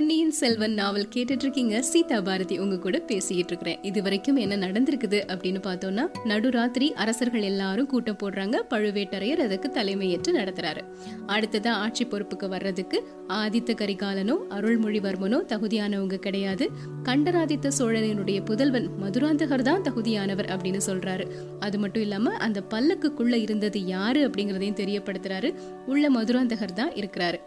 பொன்னியின் 0.00 0.30
செல்வன் 0.30 0.74
நாவல் 0.74 1.08
கேட்டுட்டு 1.14 1.44
இருக்கீங்க 1.44 1.82
சீதா 1.82 2.20
பாரதி 2.20 2.58
உங்க 2.58 2.78
கூட 2.78 2.98
பேசிக்கிட்டு 2.98 3.52
இருக்கிறேன் 3.52 3.78
இது 3.82 4.02
வரைக்கும் 4.02 4.36
என்ன 4.36 4.56
நடந்திருக்குது 4.56 5.18
அப்படின்னு 5.32 5.60
பார்த்தோம்னா 5.62 6.04
நடுராத்திரி 6.24 6.92
அரசர்கள் 6.92 7.42
எல்லாரும் 7.42 7.86
கூட்டம் 7.86 8.16
போடுறாங்க. 8.22 8.56
பழுவேட்டரையர் 8.70 9.42
அதுக்கு 9.42 9.70
தலைமையேற்று 9.70 10.32
நடத்துறாரு. 10.38 10.84
அடுத்ததா 11.26 11.68
ஆட்சி 11.68 12.06
பொறுப்புக்கு 12.06 12.48
வர்றதுக்கு 12.48 13.00
ஆதித்த 13.28 13.76
கரிகாலனோ 13.82 14.36
அருள்மொழிவர்மனோ 14.50 15.40
தகுதியானவங்க 15.48 16.14
கிடையாது. 16.14 16.70
கண்டராதித்த 17.02 17.72
சோழனினுடைய 17.78 18.44
புதல்வன் 18.44 18.88
மதுராந்தகர் 19.02 19.62
தான் 19.62 19.82
தகுதியானவர் 19.82 20.50
அப்படின்னு 20.56 20.80
சொல்றாரு. 20.86 21.26
அது 21.60 21.78
மட்டும் 21.78 22.02
இல்லாம 22.02 22.32
அந்த 22.32 22.62
பல்லக்குக்குள்ள 22.70 23.34
இருந்தது 23.34 23.84
யாரு 23.84 24.28
அப்படிங்கறதையும் 24.28 24.80
தெரியப்படுத்துறாரு. 24.82 25.54
உள்ள 25.86 26.10
மதுராந்தகர் 26.10 26.72
தான் 26.72 26.92
இருக்கிறாரு. 26.92 27.40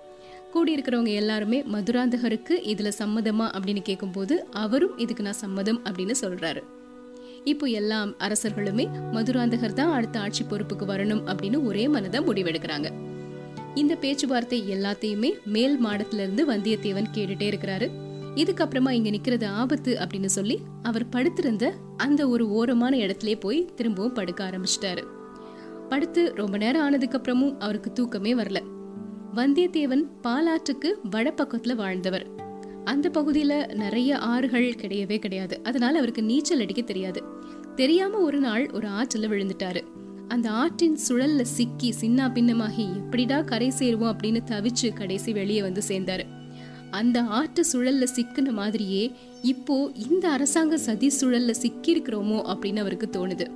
கூடியிருக்கிறவங்க 0.55 1.13
எல்லாருமே 1.13 1.63
மதுராந்தகருக்கு 1.63 2.55
இதில் 2.63 2.97
சம்மதமா 2.99 3.47
அப்படின்னு 3.55 3.81
கேட்கும்போது 3.81 4.45
அவரும் 4.51 4.97
இதுக்கு 4.97 5.23
நான் 5.23 5.41
சம்மதம் 5.41 5.81
அப்படின்னு 5.83 6.15
சொல்கிறாரு 6.21 6.63
இப்போ 7.43 7.65
எல்லா 7.65 8.05
அரசர்களுமே 8.05 8.85
மதுராந்தகர் 9.11 9.73
தான் 9.73 9.91
அடுத்த 9.91 10.19
ஆட்சி 10.19 10.43
பொறுப்புக்கு 10.43 10.85
வரணும் 10.85 11.23
அப்படின்னு 11.25 11.63
ஒரே 11.63 11.87
மனதாக 11.87 12.21
முடிவெடுக்கிறாங்க. 12.27 12.89
இந்த 13.75 13.95
பேச்சுவார்த்தை 13.95 14.63
எல்லாத்தையுமே 14.69 15.29
மேல் 15.45 15.85
மாடத்திலிருந்து 15.85 16.43
வந்தியத்தேவன் 16.47 17.09
கேட்டுட்டே 17.13 17.47
இருக்கிறாரு. 17.51 17.87
இதுக்கப்புறமா 18.35 18.89
இங்க 18.89 19.09
நிக்கிறது 19.09 19.45
ஆபத்து 19.45 19.97
அப்படின்னு 19.99 20.25
சொல்லி 20.25 20.59
அவர் 20.83 21.09
படுத்திருந்த 21.09 21.73
அந்த 21.97 22.27
ஒரு 22.27 22.45
ஓரமான 22.49 22.93
இடத்திலே 22.97 23.35
போய் 23.35 23.69
திரும்பவும் 23.75 24.13
படுக்க 24.13 24.49
ஆரம்பிச்சிட்டாரு. 24.49 25.03
படுத்து 25.89 26.33
ரொம்ப 26.35 26.57
நேரம் 26.57 26.81
ஆனதுக்கு 26.81 27.17
அப்புறமும் 27.17 27.55
அவருக்கு 27.59 27.91
தூக்கமே 27.91 28.33
வரல. 28.33 28.61
வந்தியத்தேவன் 29.35 30.03
பாலாற்றுக்கு 30.23 30.93
வடப்பக்கத்துல 31.11 31.75
வாழ்ந்தவர். 31.75 32.27
அந்த 32.83 33.09
பகுதியில 33.09 33.73
நிறைய 33.73 34.17
ஆறுகள் 34.17 34.73
கிடையவே 34.73 35.19
கிடையாது. 35.19 35.59
அதனால 35.63 35.97
அவருக்கு 35.97 36.23
நீச்சல் 36.23 36.59
அடிக்க 36.59 36.81
தெரியாது. 36.81 37.23
தெரியாம 37.75 38.17
ஒரு 38.17 38.39
நாள் 38.39 38.69
ஒரு 38.73 38.87
ஆற்றுல 38.87 39.19
விழுந்துட்டாரு. 39.19 39.83
அந்த 40.27 40.51
ஆற்றின் 40.51 40.97
சுழல்ல 41.07 41.41
சிக்கி 41.41 41.91
சின்ன 41.91 42.27
பின்னமாகி 42.27 42.95
எப்படிடா 42.95 43.41
கரை 43.41 43.71
சேருவோம் 43.79 44.13
அப்படின்னு 44.13 44.39
தவிச்சு 44.45 44.93
கடைசி 44.93 45.31
வெளியே 45.31 45.61
வந்து 45.61 45.81
சேர்ந்தாரு. 45.87 46.23
அந்த 46.91 47.21
ஆற்று 47.21 47.65
சுழல்ல 47.73 48.07
சிக்கின 48.15 48.51
மாதிரியே 48.51 49.11
இப்போ 49.41 49.91
இந்த 50.09 50.29
அரசாங்க 50.29 50.77
சதி 50.77 51.11
சுழல்ல 51.21 51.53
சிக்கியிருக்கிறோமோ 51.61 52.41
அப்படின்னு 52.45 52.79
அவருக்கு 52.79 53.09
தோணுது. 53.11 53.47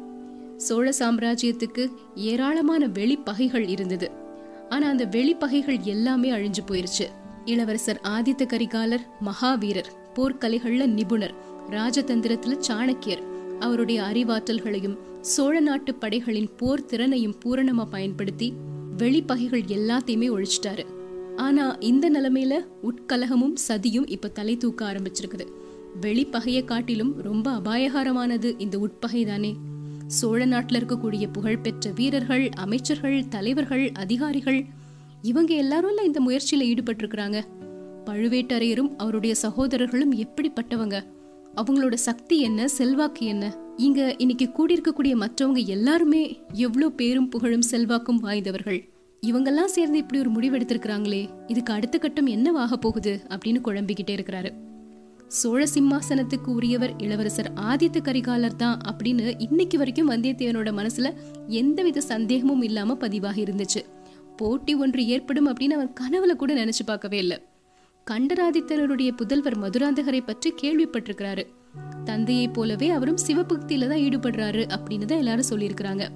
சோழ 0.58 0.94
சாம்ராஜ்யத்துக்கு 1.00 1.89
ஏராளமான 2.16 2.88
வெளிப்பகைகள் 2.88 3.67
இருந்தது. 3.67 4.25
ஆனா 4.70 4.90
அந்த 4.90 5.06
வெளிப்பகைகள் 5.06 5.80
எல்லாமே 5.80 6.32
அழிஞ்சு 6.32 6.64
போயிருச்சு. 6.68 7.06
இளவரசர் 7.46 8.02
ஆதித்த 8.04 8.46
கரிகாலர் 8.46 9.08
மகாவீரர் 9.20 9.92
போர்க்கலைகள்ல 10.16 10.86
நிபுணர் 10.86 11.34
ராஜதந்திரத்துல 11.70 12.62
சாணக்கியர். 12.68 13.22
அவருடைய 13.60 14.02
அறிவாற்றல்களையும் 14.02 14.98
சோழ 15.22 15.60
நாட்டு 15.60 15.95
படைகளின் 15.95 16.50
போர் 16.58 16.86
திறனையும் 16.86 17.36
பூரணமா 17.45 17.86
பயன்படுத்தி 17.86 18.54
வெளிப்பகைகள் 18.98 19.62
எல்லாத்தையுமே 19.62 20.30
ஒழிச்சிட்டாரு. 20.30 20.86
ஆனா 21.36 21.78
இந்த 21.80 22.12
நிலைமையில 22.12 22.54
உட்கலகமும் 22.84 23.54
சதியும் 23.68 24.10
இப்ப 24.10 24.28
தலை 24.28 24.58
தூக்க 24.58 24.94
ஆரம்பிச்சிருக்குது. 24.94 25.48
வெளிப்பகையை 26.02 26.66
காட்டிலும் 26.66 27.22
ரொம்ப 27.22 27.52
அபாயகரமானது 27.52 28.54
இந்த 28.58 28.80
உட்பகை 28.80 29.26
தானே. 29.26 29.56
சோழ 30.08 30.45
நாட்டுல 30.45 30.73
இருக்கக்கூடிய 30.73 31.31
புகழ்பெற்ற 31.31 31.91
வீரர்கள் 31.91 32.50
அமைச்சர்கள் 32.50 33.27
தலைவர்கள் 33.27 33.91
அதிகாரிகள் 33.94 34.66
இவங்க 35.22 35.53
எல்லாரும் 35.53 35.97
இந்த 36.05 36.19
முயற்சியில் 36.19 36.73
ஈடுபட்டிருக்கிறாங்க. 36.73 37.41
பழுவேட்டரையரும் 38.05 38.95
அவருடைய 38.97 39.36
சகோதரர்களும் 39.36 40.14
எப்படிப்பட்டவங்க? 40.14 41.03
அவங்களோட 41.55 41.93
சக்தி 41.93 42.39
என்ன? 42.39 42.67
செல்வாக்கு 42.67 43.26
என்ன? 43.26 43.58
இங்க 43.77 44.15
இன்னைக்கு 44.17 44.49
கூடியிருக்கக்கூடிய 44.58 45.26
மற்றவங்க 45.26 45.65
எல்லாருமே 45.65 46.39
எவ்வளோ 46.53 46.89
பேரும் 46.89 47.30
புகழும் 47.30 47.61
செல்வாக்கும் 47.61 48.20
வாய்ந்தவர்கள். 48.20 48.89
இவங்கெல்லாம் 49.27 49.65
சேர்ந்து 49.65 49.98
இப்படி 49.98 50.21
ஒரு 50.21 50.32
முடிவெடுத்திருக்கிறாங்களே 50.32 51.30
இதுக்கு 51.48 51.73
அடுத்த 51.73 51.98
கட்டம் 51.98 52.26
என்னவாக 52.26 52.77
போகுது 52.77 53.21
அப்படின்னு 53.30 53.59
குழம்பிக்கிட்டே 53.64 54.15
இருக்கிறாரு. 54.15 54.67
சோழ 55.30 55.65
சிம்மாசனத்துக்கு 55.65 56.48
உரியவர் 56.48 56.93
இளவரசர் 56.98 57.54
ஆதித்த 57.54 57.98
கரிகாலர் 58.02 58.55
தான் 58.55 58.80
அப்படின்னு 58.89 59.33
இன்னைக்கு 59.38 59.77
வரைக்கும் 59.77 60.10
வந்தியத்தேவனோட 60.10 60.70
மனசுல 60.71 61.14
எந்தவித 61.48 62.02
சந்தேகமும் 62.02 62.61
இல்லாம 62.61 62.93
பதிவாக 62.93 63.38
இருந்துச்சு. 63.39 63.82
போட்டி 64.38 64.76
ஒன்று 64.76 65.05
ஏற்படும் 65.05 65.48
அப்படின்னு 65.48 65.70
அவன் 65.70 65.93
கனவுல 65.99 66.36
கூட 66.36 66.54
நினைச்சு 66.54 66.83
பார்க்கவே 66.86 67.17
இல்லை. 67.17 67.42
கண்டராதித்தருடைய 68.11 69.11
புதல்வர் 69.21 69.58
மதுராந்தகரை 69.58 70.21
பற்றி 70.26 70.54
கேள்விப்பட்டிருக்கிறாரு. 70.61 71.45
தந்தையை 72.05 72.48
போலவே 72.48 72.89
அவரும் 72.89 73.21
சிவபக்தியில 73.27 73.88
தான் 73.88 73.99
ஈடுபடுறாரு 73.99 74.65
அப்படின்னு 74.77 75.05
தான் 75.05 75.17
எல்லாரும் 75.17 75.49
சொல்லியிருக்கிறாங்க. 75.49 76.09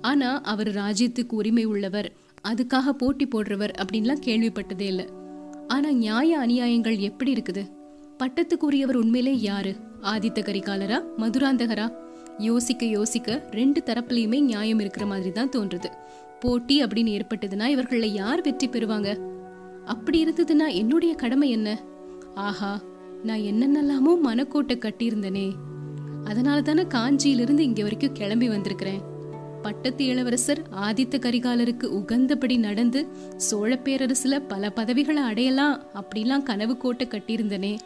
ஆனா 0.00 0.40
அவர் 0.40 0.68
ராஜ்யத்துக்கு 0.68 1.32
உரிமை 1.32 1.64
உள்ளவர் 1.64 2.12
அதுக்காக 2.48 2.88
போட்டி 2.88 3.26
போடுறவர் 3.26 3.72
அப்படின்லாம் 3.82 4.26
கேள்விப்பட்டதே 4.26 4.80
இல்லை. 4.80 5.08
ஆனா 5.66 5.90
நியாய 5.90 6.38
அநியாயங்கள் 6.38 6.98
எப்படி 6.98 7.32
இருக்குது? 7.32 7.62
பட்டத்துக்குரியவர் 8.24 8.94
உண்மையிலே 8.94 9.40
யாரு? 9.40 9.76
ஆதித்த 10.02 10.38
கரிகாலரா? 10.40 11.02
மதுராந்தகரா? 11.18 11.92
யோசிக்க 12.38 12.86
யோசிக்க 12.86 13.48
ரெண்டு 13.50 13.82
தரப்புலையுமே 13.86 14.40
நியாயம் 14.40 14.78
இருக்கிற 14.78 15.06
மாதிரி 15.06 15.32
தான் 15.32 15.48
தோன்றுது. 15.48 15.84
போட்டி 16.40 16.82
அப்படின்னு 16.82 17.20
ஏற்பட்டதுன்னா 17.20 17.66
இவர்களில் 17.66 18.12
யார் 18.12 18.40
வெற்றி 18.40 18.68
பெறுவாங்க? 18.68 19.18
அப்படி 19.84 20.24
இருந்ததுன்னா 20.24 20.74
என்னுடைய 20.74 21.14
கடமை 21.14 21.50
என்ன? 21.50 21.82
ஆஹா 22.34 22.82
நான் 23.24 23.38
என்னென்னலாமோ 23.38 24.20
மனக்கோட்டை 24.20 24.78
கட்டியிருந்தனே. 24.78 25.52
அதனால 26.24 26.60
தானே 26.60 26.82
காஞ்சியிலிருந்து 26.82 27.58
இங்கே 27.58 27.82
வரைக்கும் 27.82 28.12
கிளம்பி 28.12 28.48
வந்திருக்கிறேன். 28.48 29.00
பட்டத்து 29.62 30.04
இளவரசர் 30.04 30.62
ஆதித்த 30.82 31.18
கரிகாலருக்கு 31.18 31.84
உகந்தபடி 31.84 32.58
நடந்து 32.58 33.06
சோழ 33.36 33.80
பேரரசுல 33.84 34.42
பல 34.48 34.70
பதவிகளை 34.70 35.22
அடையலாம் 35.22 35.82
அப்படிலாம் 35.94 36.42
கனவு 36.42 36.76
கோட்டை 36.76 37.08
கட்டியிருந்தனே. 37.10 37.78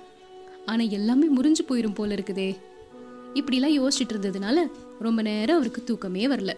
ஆனால் 0.69 0.89
எல்லாமே 0.89 1.27
முறிஞ்சு 1.37 1.65
போயிடும் 1.69 1.95
போல 1.95 2.15
இருக்குதே. 2.15 2.51
இப்படிலாம் 3.35 3.75
யோசிச்சுட்டு 3.79 4.15
இருந்ததுனால 4.15 4.59
ரொம்ப 4.99 5.23
நேரம் 5.23 5.57
அவருக்கு 5.57 5.85
தூக்கமே 5.85 6.27
வரல. 6.29 6.53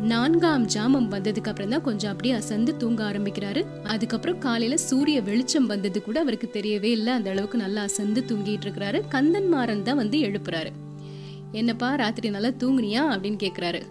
நான்காம் 0.00 0.64
ஜாமம் 0.66 1.08
வந்ததுக்கு 1.10 1.50
அப்புறம் 1.50 1.70
தான் 1.70 1.82
கொஞ்சம் 1.82 2.10
அப்படியே 2.10 2.34
அசந்து 2.34 2.76
தூங்க 2.76 3.00
ஆரம்பிக்கிறாரு. 3.04 3.60
அதுக்கப்புறம் 3.84 4.38
காலையில 4.38 4.76
சூரிய 4.76 5.22
வெளிச்சம் 5.22 5.66
வந்தது 5.66 6.02
கூட 6.02 6.20
அவருக்கு 6.20 6.48
தெரியவே 6.52 6.90
இல்லை. 6.98 7.12
அந்த 7.12 7.30
அளவுக்கு 7.30 7.58
நல்லா 7.58 7.82
அசந்து 7.82 8.22
தூங்கிட்டு 8.28 8.66
இருக்கிறாரு. 8.66 9.00
கந்தன் 9.08 9.48
மாறன் 9.48 9.82
தான் 9.82 9.96
வந்து 9.96 10.18
எழுப்புறாரு. 10.18 10.72
என்னப்பா 11.52 11.94
ராத்திரி 11.94 12.30
நல்லா 12.30 12.48
தூங்குனியா? 12.48 13.04
அப்படின்னு 13.12 13.38
கேட்குறாரு 13.44 13.82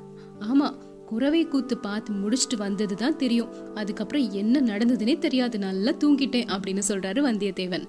ஆமா 0.52 0.68
குறவை 1.06 1.42
கூத்து 1.48 1.78
பார்த்து 1.78 2.14
முடிச்சுட்டு 2.14 2.58
வந்தது 2.58 2.96
தான் 2.96 3.18
தெரியும். 3.18 3.52
அதுக்கப்புறம் 3.76 4.32
என்ன 4.32 4.62
நடந்ததுன்னே 4.62 5.18
தெரியாது. 5.18 5.60
நல்லா 5.60 5.92
தூங்கிட்டேன் 5.92 6.50
அப்படின்னு 6.56 6.84
சொல்றாரு 6.88 7.22
வந்தியத்தேவன். 7.30 7.86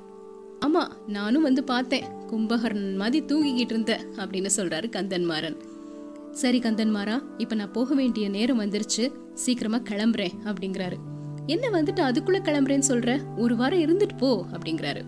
ஆமா 0.67 0.89
நானும் 1.07 1.43
வந்து 1.43 1.65
பார்த்தேன். 1.65 2.05
கும்பகர்ணன் 2.31 2.97
மாதிரி 2.97 3.35
தூங்கிக்கிட்டு 3.35 3.73
இருந்த 3.73 4.01
அப்படின்னு 4.17 4.49
சொல்றாரு 4.57 4.89
கந்தன்மாறன். 4.91 5.57
சரி 6.33 6.59
கந்தன்மாரா 6.59 7.23
இப்ப 7.39 7.55
நான் 7.55 7.71
போக 7.71 7.95
வேண்டிய 7.95 8.29
நேரம் 8.29 8.61
வந்துருச்சு. 8.61 9.13
சீக்கிரமா 9.35 9.77
கிளம்புறேன் 9.77 10.33
அப்படிங்கிறாரு. 10.45 10.97
என்ன 11.47 11.69
வந்துட்டு 11.69 12.01
அதுக்குள்ள 12.09 12.39
கிளம்புறேன்னு 12.41 12.83
சொல்ற? 12.89 13.37
ஒரு 13.37 13.57
வாரம் 13.57 13.79
இருந்துட்டு 13.79 14.17
போ 14.19 14.45
அப்படிங்கிறாரு. 14.53 15.05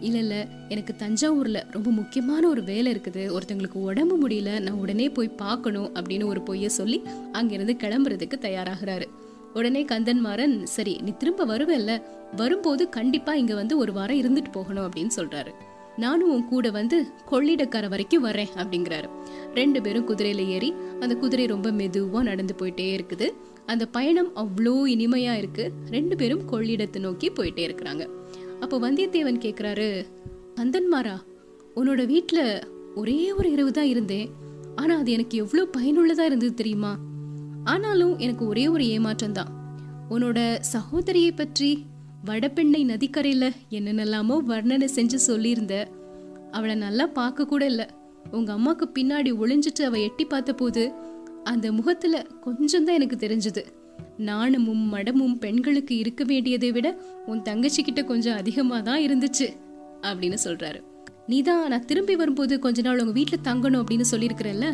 இல்ல 0.00 0.18
இல்ல 0.18 0.48
எனக்கு 0.68 0.94
தஞ்சாவூர்ல 0.98 1.62
ரொம்ப 1.70 1.90
முக்கியமான 1.90 2.48
ஒரு 2.48 2.64
வேலை 2.64 2.92
இருக்குது. 2.94 3.38
ஒருத்தங்களுக்கு 3.38 3.72
உடம்பு 3.72 4.28
முடியல 4.28 4.60
நான் 4.60 4.78
உடனே 4.78 5.08
போய் 5.08 5.28
பார்க்கணும் 5.28 5.94
அப்படின்னு 5.94 6.24
ஒரு 6.24 6.40
பொய்ய 6.40 6.66
சொல்லி 6.66 7.02
அங்கிருந்து 7.32 7.76
கிளம்புறதுக்கு 7.78 8.36
தயாராகிறாரு. 8.40 9.04
உடனே 9.56 9.84
கந்தன்மாறன் 9.84 10.62
சரி 10.62 10.94
நீ 11.04 11.10
திரும்ப 11.10 11.46
வருவல்ல? 11.46 12.02
வரும்போது 12.36 12.88
கண்டிப்பா 12.88 13.34
இங்க 13.34 13.54
வந்து 13.54 13.74
ஒரு 13.78 13.92
வாரம் 13.92 14.20
இருந்துட்டு 14.22 14.50
போகணும் 14.52 14.86
அப்படின்னு 14.86 15.12
சொல்றாரு. 15.16 15.52
நானும் 15.96 16.30
உன் 16.30 16.44
கூட 16.44 16.70
வந்து 16.70 16.96
கொள்ளிடக்கரை 17.30 17.88
வரைக்கும் 17.88 18.24
வரேன் 18.24 18.50
அப்படிங்கிறாரு. 18.54 19.08
ரெண்டு 19.54 19.82
பேரும் 19.82 20.08
குதிரையில 20.08 20.42
ஏறி 20.46 20.74
அந்த 21.00 21.14
குதிரை 21.14 21.46
ரொம்ப 21.46 21.70
மெதுவா 21.70 22.22
நடந்து 22.22 22.54
போயிட்டே 22.58 22.88
இருக்குது. 22.96 23.28
அந்த 23.66 23.84
பயணம் 23.86 24.30
அவ்வளோ 24.36 24.74
இனிமையா 24.94 25.34
இருக்கு. 25.36 25.72
ரெண்டு 25.90 26.16
பேரும் 26.16 26.42
கொள்ளிடத்தை 26.52 26.98
நோக்கி 26.98 27.30
போயிட்டே 27.30 27.64
இருக்கிறாங்க. 27.68 28.04
அப்போ 28.60 28.76
வந்தியத்தேவன் 28.78 29.42
கேட்குறாரு 29.46 29.88
கந்தன்மாரா 30.60 31.16
உன்னோட 31.76 32.06
வீட்டில் 32.06 32.46
ஒரே 32.94 33.32
ஒரு 33.32 33.48
இரவு 33.50 33.72
தான் 33.72 33.90
இருந்தேன். 33.94 34.28
ஆனால் 34.74 34.98
அது 34.98 35.10
எனக்கு 35.12 35.38
எவ்வளோ 35.38 35.64
பயனுள்ளதாக 35.66 36.30
இருந்தது 36.30 36.54
தெரியுமா? 36.54 36.92
ஆனாலும் 37.72 38.14
எனக்கு 38.18 38.46
ஒரே 38.46 38.64
ஒரு 38.68 38.84
ஏமாற்றம் 38.86 39.32
தான் 39.32 39.52
உன்னோட 40.10 40.38
சகோதரியை 40.74 41.32
பற்றி 41.32 41.70
வடபெண்ணை 42.24 42.80
நதிக்கரையில் 42.84 43.48
என்னென்னலாமோ 43.70 44.36
வர்ணனை 44.50 44.88
செஞ்சு 44.96 45.18
சொல்லியிருந்த 45.28 45.74
அவளை 46.52 46.74
நல்லா 46.74 47.06
பார்க்க 47.18 47.44
கூட 47.44 47.62
இல்லை. 47.66 47.86
உங்க 48.30 48.50
அம்மாவுக்கு 48.52 48.86
பின்னாடி 48.98 49.30
ஒளிஞ்சிட்டு 49.38 49.82
அவள் 49.82 50.00
எட்டி 50.00 50.24
பார்த்த 50.24 50.52
போது 50.52 50.82
அந்த 51.44 51.66
முகத்துல 51.72 52.22
கொஞ்சம் 52.40 52.84
தான் 52.84 52.94
எனக்கு 52.94 53.16
தெரிஞ்சது. 53.16 53.62
நாணமும் 54.18 54.84
மடமும் 54.88 55.36
பெண்களுக்கு 55.38 55.94
இருக்க 55.98 56.24
வேண்டியதை 56.24 56.70
விட 56.72 56.88
உன் 57.26 57.42
தங்கச்சி 57.42 57.82
கிட்ட 57.82 58.02
கொஞ்சம் 58.02 58.38
அதிகமாக 58.40 58.82
தான் 58.82 59.04
இருந்துச்சு 59.06 59.46
அப்படின்னு 60.02 60.38
சொல்றாரு. 60.44 60.80
நீதான் 61.28 61.62
நான் 61.68 61.84
திரும்பி 61.84 62.16
வரும்போது 62.16 62.58
கொஞ்ச 62.58 62.82
நாள் 62.82 63.00
உங்க 63.00 63.12
வீட்டில் 63.12 63.46
தங்கணும் 63.48 63.82
அப்படின்னு 63.82 64.06
சொல்லியிருக்கிறல்ல? 64.12 64.66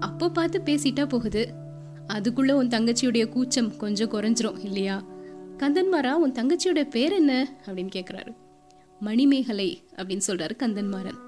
அப்போ 0.00 0.28
பார்த்து 0.28 0.60
பேசிட்டா 0.68 1.04
போகுது. 1.06 1.42
அதுக்குள்ள 2.12 2.52
உன் 2.52 2.68
தங்கச்சியுடைய 2.68 3.28
கூச்சம் 3.28 3.76
கொஞ்சம் 3.76 4.10
குறைஞ்சிரும் 4.10 4.64
இல்லையா? 4.64 5.04
கந்தன்மாரா 5.58 6.12
உன் 6.12 6.32
தங்கச்சியோட 6.32 6.90
பேர் 6.90 7.12
என்ன? 7.12 7.56
அப்படின்னு 7.66 7.90
கேட்குறாரு 7.96 8.36
மணிமேகலை 9.00 9.82
அப்படின்னு 9.96 10.20
சொல்றாரு 10.26 10.50
கந்தன்மாறன். 10.58 11.18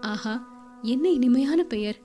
ஆஹா 0.00 0.34
என்ன 0.82 1.08
இனிமையான 1.08 1.62
பெயர். 1.62 1.96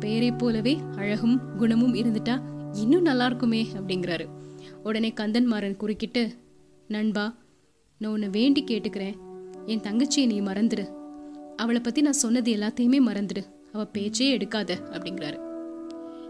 பெயரை 0.00 0.32
போலவே 0.32 0.78
அழகும் 0.96 1.40
குணமும் 1.56 1.94
இருந்துட்டா 1.94 2.42
இன்னும் 2.72 3.02
நல்லா 3.02 3.26
இருக்குமே 3.26 3.66
அப்படிங்கிறாரு. 3.74 4.26
உடனே 4.82 5.12
கந்தன்மாறன் 5.16 5.76
குறுக்கிட்டு 5.76 6.32
நண்பா 6.88 7.34
நான் 7.98 8.12
உன்னை 8.12 8.28
வேண்டி 8.28 8.64
கேட்டுக்கிறேன். 8.64 9.14
என் 9.66 9.80
தங்கச்சியை 9.80 10.26
நீ 10.26 10.40
மறந்துடு 10.40 10.86
அவளை 11.56 11.80
பத்தி 11.80 12.00
நான் 12.00 12.12
சொன்னது 12.12 12.52
எல்லாத்தையுமே 12.54 13.00
மறந்துடு 13.06 13.42
அவ 13.72 13.84
பேச்சே 13.84 14.36
எடுக்காத 14.36 14.70
அப்படிங்கிறாரு. 14.92 15.38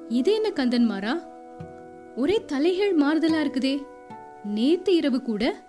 இது 0.09 0.35
என்ன 0.35 0.49
கந்தன்மாரா 0.49 1.13
ஒரே 2.17 2.45
தலைகள் 2.47 2.99
மாறுதலா 2.99 3.39
இருக்குதே. 3.45 3.83
நேத்து 4.45 4.97
இரவு 4.97 5.23
கூட 5.23 5.63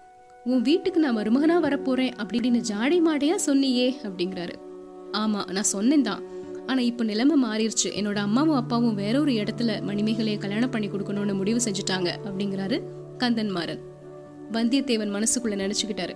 உன் 0.46 0.62
வீட்டுக்கு 0.62 1.00
நான் 1.00 1.18
மருமகனா 1.18 1.56
வரப்போறேன் 1.66 2.12
அப்படின்னு 2.24 2.60
ஜாடை 2.72 2.98
மாடையா 3.08 3.36
சொன்னியே 3.46 3.88
அப்படிங்கிறாரு. 4.04 4.56
ஆமா 5.12 5.52
நான் 5.52 5.72
சொன்னேன் 5.74 6.02
தான். 6.02 6.22
ஆனா 6.66 6.82
இப்ப 6.82 7.04
நிலைமை 7.04 7.36
மாறிடுச்சு. 7.44 7.88
என்னோட 8.00 8.16
அம்மாவும் 8.16 8.56
அப்பாவும் 8.56 8.96
வேற 8.96 9.20
ஒரு 9.20 9.32
இடத்துல 9.32 9.72
மணிமேகலையை 9.90 10.38
கல்யாணம் 10.38 10.70
பண்ணி 10.70 10.88
கொடுக்கணும்னு 10.88 11.34
முடிவு 11.34 11.60
செஞ்சுட்டாங்க 11.66 12.12
அப்படிங்கிறாரு 12.24 12.80
கந்தன்மாறன் 13.18 13.82
வந்தியத்தேவன் 14.52 15.14
மனசுக்குள்ள 15.16 15.56
நினைச்சுக்கிட்டாரு. 15.64 16.16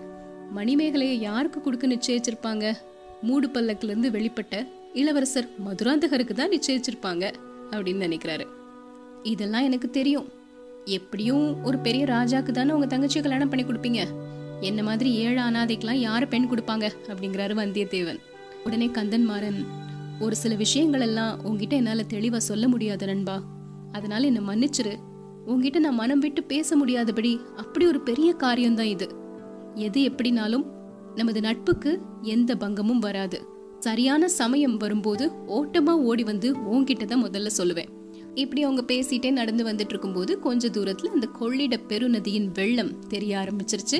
மணிமேகலையை 0.55 1.17
யாருக்கு 1.19 1.61
கொடுக்க 1.61 1.87
நிச்சயிச்சிருப்பாங்க? 1.87 2.73
மூடு 3.21 3.47
பல்லக்கிலிருந்து 3.47 4.09
வெளிப்பட்ட 4.17 4.67
இளவரசர் 4.93 5.49
மதுராந்தகருக்கு 5.65 6.33
தான் 6.33 6.49
நிச்சயிச்சிருப்பாங்க 6.49 7.31
அப்படின்னு 7.71 8.05
நினைக்கிறாரு. 8.07 8.45
இதெல்லாம் 9.23 9.63
எனக்கு 9.63 9.89
தெரியும். 9.89 10.29
எப்படியும் 10.85 11.63
ஒரு 11.63 11.77
பெரிய 11.77 12.05
ராஜாக்கு 12.05 12.51
தானே 12.51 12.71
உங்க 12.71 12.97
தங்கச்சியை 12.97 13.21
கல்யாணம் 13.21 13.49
பண்ணி 13.49 13.65
கொடுப்பீங்க. 13.65 14.07
என்ன 14.61 14.83
மாதிரி 14.83 15.13
ஏழு 15.13 15.41
அனாதைக்கெல்லாம் 15.41 15.91
யாரு 15.91 16.27
பெண் 16.27 16.49
கொடுப்பாங்க? 16.51 16.89
அப்படிங்கிறாரு 17.07 17.53
வந்தியத்தேவன். 17.55 18.19
உடனே 18.63 18.89
கந்தன் 18.89 19.25
மாறன் 19.25 19.65
ஒரு 20.19 20.35
சில 20.35 20.55
விஷயங்கள் 20.55 21.01
எல்லாம் 21.01 21.43
உங்ககிட்ட 21.43 21.75
என்னால 21.75 22.03
தெளிவா 22.09 22.37
சொல்ல 22.37 22.67
முடியாது 22.67 23.05
நண்பா. 23.05 23.41
அதனால 23.91 24.25
என்ன 24.25 24.39
மன்னிச்சிரு. 24.39 24.95
உங்ககிட்ட 25.45 25.79
நான் 25.79 25.95
மனம் 25.95 26.19
விட்டு 26.19 26.43
பேச 26.43 26.75
முடியாதபடி 26.75 27.39
அப்படி 27.55 27.87
ஒரு 27.87 27.99
பெரிய 27.99 28.33
காரியம்தான் 28.33 28.85
இது. 28.85 29.15
எது 29.75 30.01
எப்படினாலும் 30.01 30.63
நமது 31.15 31.41
நட்புக்கு 31.41 31.99
எந்த 32.21 32.55
பங்கமும் 32.55 32.99
வராது. 32.99 33.45
சரியான 33.79 34.27
சமயம் 34.27 34.77
வரும்போது 34.77 35.31
ஓட்டமா 35.47 35.89
ஓடி 35.89 36.23
வந்து 36.23 36.55
உன்கிட்ட 36.55 37.05
தான் 37.05 37.25
முதல்ல 37.25 37.47
சொல்லுவேன். 37.57 37.97
இப்படி 38.39 38.63
அவங்க 38.63 38.83
பேசிட்டே 38.87 39.29
நடந்து 39.31 39.63
வந்துட்டு 39.63 39.91
இருக்கும்போது 39.93 40.39
கொஞ்ச 40.39 40.67
தூரத்துல 40.67 41.13
அந்த 41.15 41.27
கொள்ளிட 41.39 41.75
பெருநதியின் 41.89 42.49
வெள்ளம் 42.53 42.93
தெரிய 43.07 43.31
ஆரம்பிச்சிருச்சு. 43.37 43.99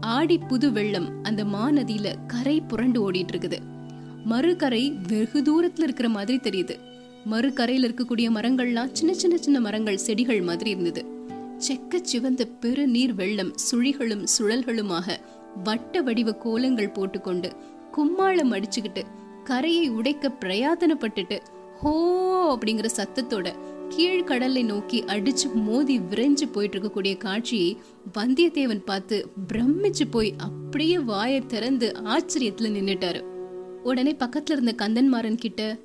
ஆடி 0.00 0.36
புது 0.38 0.68
வெள்ளம் 0.72 1.08
அந்த 1.22 1.44
மாநதியில 1.44 2.12
கரை 2.26 2.56
புரண்டு 2.60 2.98
ஓடிட்டு 3.02 3.32
இருக்குது 3.34 3.58
மறுகரை 4.24 4.84
வெகு 5.08 5.40
தூரத்துல 5.40 5.82
இருக்கிற 5.82 6.08
மாதிரி 6.08 6.38
தெரியுது. 6.38 6.74
மறுகரையில 7.30 7.86
இருக்கக்கூடிய 7.88 8.28
மரங்கள்லாம் 8.36 8.92
சின்ன 8.92 9.12
சின்ன 9.14 9.36
சின்ன 9.36 9.60
மரங்கள் 9.60 10.04
செடிகள் 10.06 10.40
மாதிரி 10.40 10.70
இருந்தது. 10.70 11.02
செக்க 11.68 12.00
சிவந்த 12.02 12.42
பெரு 12.60 12.84
நீர் 12.86 13.14
வெள்ளம் 13.14 13.52
சுழிகளும் 13.64 14.24
சுழல்களுமாக 14.34 15.16
வட்ட 15.64 16.02
வடிவ 16.02 16.32
கோலங்கள் 16.34 16.94
போட்டுக்கொண்டு 16.96 17.50
கும்மாளம் 17.96 18.52
அடிச்சுக்கிட்டு 18.56 19.02
கரையை 19.44 19.88
உடைக்க 19.88 20.32
பிரயாத்தனப்பட்டுட்டு 20.40 21.38
ஹோ 21.80 21.92
அப்படிங்கிற 22.56 22.88
சத்தத்தோட 22.96 23.48
கீழ்கடலை 23.96 24.64
நோக்கி 24.64 25.04
அடிச்சு 25.04 25.54
மோதி 25.54 25.98
விரைஞ்சு 25.98 26.52
போயிட்டு 26.52 26.78
இருக்கக்கூடிய 26.78 27.16
காட்சியை 27.16 27.76
வந்தியத்தேவன் 28.18 28.84
பார்த்து 28.84 29.30
பிரமிச்சு 29.52 30.10
போய் 30.10 30.34
அப்படியே 30.38 30.98
வாயை 30.98 31.46
திறந்து 31.46 31.94
ஆச்சரியத்துல 32.04 32.70
நின்னுட்டாரு. 32.70 33.20
உடனே 33.82 34.16
பக்கத்துல 34.18 34.62
இருந்த 34.62 34.88
கந்தன்மாறன் 34.88 35.34
கிட்ட 35.34 35.78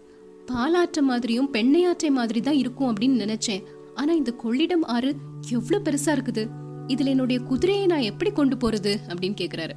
பாலாற்ற 0.45 1.01
மாதிரியும் 1.01 1.53
பெண்ணையாற்றை 1.53 2.09
மாதிரி 2.09 2.41
தான் 2.41 2.53
இருக்கும் 2.53 2.95
அப்படின்னு 2.95 3.25
நினைச்சேன். 3.25 3.63
ஆனா 3.95 4.13
இந்த 4.13 4.33
கொள்ளிடம் 4.43 4.85
ஆறு 4.85 5.15
எவ்வளவு 5.49 5.91
பெருசா 5.91 6.07
இருக்குது. 6.07 6.47
இதுல 6.87 7.05
என்னுடைய 7.05 7.41
குதிரையை 7.41 7.85
நான் 7.85 7.99
எப்படி 7.99 8.31
கொண்டு 8.31 8.55
போறது? 8.55 8.97
அப்படின்னு 9.07 9.35
கேக்குறாரு. 9.41 9.71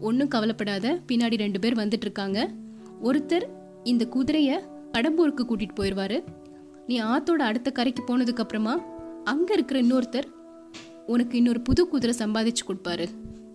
ஒன்னும் 0.00 0.28
கவலைப்படாத 0.28 1.00
பின்னாடி 1.08 1.36
ரெண்டு 1.36 1.58
பேர் 1.58 1.76
வந்துட்டு 1.76 2.00
இருக்காங்க. 2.00 2.52
ஒருத்தர் 3.02 3.46
இந்த 3.84 4.08
குதிரைய 4.16 4.58
கடம்பூருக்கு 4.92 5.44
கூட்டிட்டு 5.48 5.74
போயிருவாரு. 5.76 6.24
நீ 6.88 7.00
ஆத்தோட 7.00 7.42
அடுத்த 7.48 7.70
கரைக்கு 7.70 8.02
போனதுக்கு 8.02 8.36
அப்புறமா 8.36 8.80
அங்க 9.24 9.52
இருக்கிற 9.52 9.82
இன்னொருத்தர் 9.82 10.24
உனக்கு 11.06 11.36
இன்னொரு 11.36 11.60
புது 11.60 11.88
குதிரை 11.88 12.14
சம்பாதிச்சு 12.18 12.64
கொடுப்பாரு. 12.68 13.06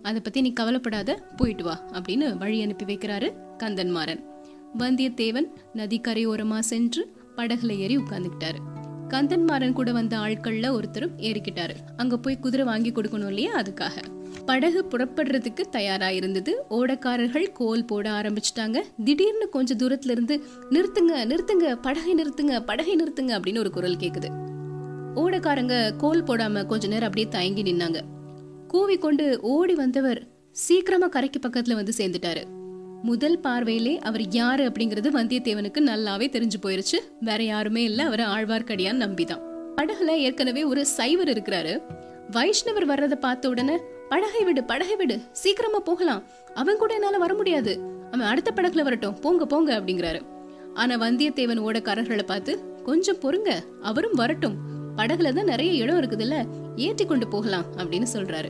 அதை 0.02 0.20
பத்தி 0.20 0.40
நீ 0.40 0.52
கவலைப்படாத 0.52 1.28
போயிட்டு 1.36 1.64
வா 1.64 1.82
அப்படின்னு 1.92 2.36
வழி 2.36 2.62
அனுப்பி 2.62 2.84
வைக்கிறாரு 2.84 3.28
கந்தன்மாறன். 3.58 4.22
வந்தியத்தேவன் 4.78 5.48
நதி 5.72 6.00
கரையோரமா 6.00 6.58
சென்று 6.58 7.12
படகுல 7.36 7.76
ஏறி 7.76 7.96
உட்கார்ந்துக்கிட்டாரு. 7.96 8.60
கந்தன்மாறன் 9.08 9.72
கூட 9.72 9.92
வந்த 9.92 10.18
ஆட்கள்ல 10.18 10.70
ஒருத்தரும் 10.70 11.18
ஏறிக்கிட்டாரு. 11.18 11.74
அங்க 11.96 12.18
போய் 12.18 12.38
குதிரை 12.38 12.66
வாங்கி 12.66 12.92
கொடுக்கணும் 12.92 13.26
இல்லையா 13.26 13.60
அதுக்காக. 13.60 14.13
படகு 14.46 14.84
புறப்படுறதுக்கு 14.90 15.60
தயாரா 15.70 16.10
இருந்தது 16.10 16.64
ஓடக்காரர்கள் 16.70 17.52
கோல் 17.52 17.84
போட 17.84 18.10
ஆரம்பிச்சிட்டாங்க. 18.10 18.82
திடீர்னு 19.04 19.48
கொஞ்ச 19.48 19.74
தூரத்துல 19.74 20.10
இருந்து 20.10 20.42
நிறுத்துங்க 20.70 21.14
நிறுத்துங்க 21.24 21.74
படகை 21.74 22.14
நிறுத்துங்க 22.14 22.60
படகை 22.60 22.96
நிறுத்துங்க 22.96 23.38
அப்படின்னு 23.38 23.58
ஒரு 23.58 23.70
குரல் 23.70 23.96
கேக்குது. 23.96 24.28
ஓடக்காரங்க 25.14 25.96
கோல் 25.96 26.24
போடாம 26.24 26.66
கொஞ்ச 26.66 26.86
நேரம் 26.86 27.06
அப்படியே 27.06 27.28
தயங்கி 27.28 27.62
நின்னாங்க. 27.62 28.00
கூவி 28.68 28.98
கொண்டு 28.98 29.38
ஓடி 29.40 29.74
வந்தவர் 29.74 30.26
சீக்கிரமா 30.50 31.06
கரைக்கு 31.06 31.48
பக்கத்துல 31.48 31.74
வந்து 31.74 31.92
சேர்ந்துட்டாரு. 31.96 32.42
முதல் 33.02 33.40
பார்வையிலே 33.40 33.98
அவர் 33.98 34.28
யாரு 34.28 34.64
அப்படிங்கறது 34.64 35.08
வந்தியத்தேவனுக்கு 35.14 35.80
நல்லாவே 35.80 36.28
தெரிஞ்சு 36.28 36.54
போயிருச்சு. 36.62 36.98
வேற 37.20 37.42
யாருமே 37.42 37.84
இல்ல 37.84 38.04
அவர் 38.04 38.20
ஆழ்வார்க்கடியான் 38.20 39.00
நம்பிதான். 39.00 39.42
படகுல 39.76 40.06
ஏற்கனவே 40.06 40.64
ஒரு 40.64 40.86
சைவர் 40.86 41.28
இருக்கிறாரு. 41.28 41.82
வைஷ்ணவர் 42.30 42.86
வர்றத 42.88 43.14
பார்த்த 43.14 43.48
உடனே 43.48 43.78
படகை 44.08 44.44
விடு 44.44 44.64
படகை 44.64 44.96
விடு. 44.96 45.20
சீக்கிரமா 45.32 45.78
போகலாம். 45.78 46.22
அவன் 46.54 46.76
கூட 46.76 46.94
என்னால 46.94 47.18
வர 47.18 47.34
முடியாது. 47.34 47.80
அவன் 48.12 48.26
அடுத்த 48.26 48.52
படகுல 48.54 48.82
வரட்டும். 48.82 49.20
போங்க 49.20 49.46
போங்க 49.46 49.80
அப்படிங்கிறாரு. 49.80 50.26
ஆனா 50.74 50.96
வந்தியத்தேவன் 50.96 51.62
ஓடக்காரர்களை 51.66 52.22
பார்த்து 52.22 52.82
கொஞ்சம் 52.82 53.16
பொறுங்க. 53.16 53.62
அவரும் 53.82 54.14
வரட்டும். 54.14 54.56
படகுல 54.96 55.32
தான் 55.32 55.44
நிறைய 55.44 55.72
இடம் 55.72 56.00
இருக்குதுல்ல. 56.00 56.46
ஏற்றி 56.76 57.06
கொண்டு 57.06 57.28
போகலாம் 57.28 57.64
அப்படின்னு 57.76 58.06
சொல்றாரு. 58.12 58.48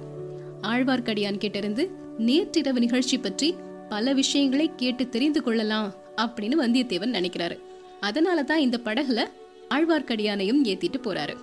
ஆழ்வார்க்கடியான் 0.62 1.38
கிட்டிருந்து 1.38 1.90
நேற்றிரவு 2.18 2.80
நிகழ்ச்சி 2.80 3.18
பற்றி 3.18 3.54
பல 3.88 4.12
விஷயங்களை 4.12 4.70
கேட்டு 4.76 5.08
தெரிந்து 5.08 5.42
கொள்ளலாம் 5.42 5.92
அப்படின்னு 6.16 6.54
வந்தியத்தேவன் 6.62 7.14
நினைக்கிறாரு. 7.18 7.60
அதனால 8.00 8.42
தான் 8.42 8.58
இந்த 8.58 8.80
படகுல 8.84 9.24
ஆழ்வார்க்கடியானையும் 9.68 10.64
ஏத்திட்டு 10.64 11.00
போறாரு. 11.02 11.36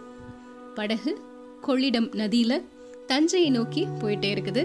படகு 0.76 1.20
கொள்ளிடம் 1.68 2.10
நதியில 2.16 2.62
தஞ்சையை 3.12 3.50
நோக்கி 3.50 3.82
போயிட்டே 3.86 4.30
இருக்குது. 4.36 4.62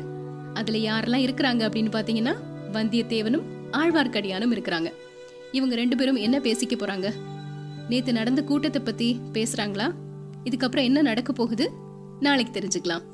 அதுல 0.54 0.78
யாரெல்லாம் 0.78 1.24
இருக்கிறாங்க 1.26 1.62
அப்படின்னு 1.66 1.90
பாத்தீங்கன்னா 1.96 2.34
வந்தியத்தேவனும் 2.72 3.46
ஆழ்வார்க்கடியானும் 3.72 4.54
இருக்கிறாங்க. 4.56 4.92
இவங்க 5.52 5.74
ரெண்டு 5.74 5.96
பேரும் 5.96 6.16
என்ன 6.16 6.38
பேசிக்க 6.38 6.74
போறாங்க? 6.76 7.14
நேத்து 7.88 8.12
நடந்த 8.12 8.42
கூட்டத்தை 8.42 8.82
பத்தி 8.82 9.08
பேசுறாங்களா? 9.32 9.86
இதுக்கப்புறம் 10.44 10.82
என்ன 10.82 11.02
நடக்க 11.02 11.32
போகுது? 11.32 11.72
நாளைக்கு 12.20 12.52
தெரிஞ்சுக்கலாம். 12.60 13.04